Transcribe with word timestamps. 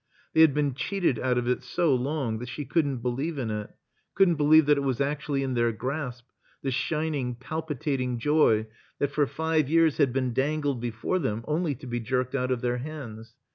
They 0.33 0.41
had 0.41 0.55
been 0.55 0.73
cheated 0.73 1.19
out 1.19 1.37
of 1.37 1.47
it 1.47 1.61
so 1.61 1.93
long 1.93 2.39
that 2.39 2.49
she 2.49 2.65
couldn't 2.65 3.03
believe 3.03 3.37
in 3.37 3.51
it, 3.51 3.69
couldn't 4.15 4.33
believe 4.33 4.65
that 4.65 4.79
it 4.79 4.81
was 4.81 4.99
actually 4.99 5.43
in 5.43 5.53
their 5.53 5.71
grasp, 5.71 6.25
the 6.63 6.71
shining, 6.71 7.35
palpitating 7.35 8.17
joy 8.17 8.65
that 8.97 9.11
for 9.11 9.27
five 9.27 9.69
years 9.69 9.97
had 9.97 10.11
been 10.11 10.33
dangled 10.33 10.81
before 10.81 11.19
them 11.19 11.45
only 11.47 11.75
to 11.75 11.85
be 11.85 11.99
jerked 11.99 12.33
out 12.33 12.49
of 12.49 12.61
their 12.61 12.79
hands. 12.79 13.35